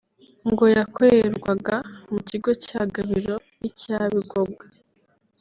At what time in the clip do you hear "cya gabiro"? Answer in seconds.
2.65-3.35